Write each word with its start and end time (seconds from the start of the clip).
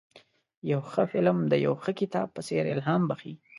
یو 0.71 0.81
ښه 0.91 1.03
فلم 1.11 1.37
د 1.51 1.53
یو 1.65 1.73
ښه 1.83 1.91
کتاب 2.01 2.27
په 2.35 2.41
څېر 2.47 2.63
الهام 2.75 3.01
بخښي. 3.09 3.33